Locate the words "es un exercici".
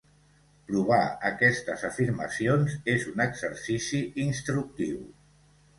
2.95-4.05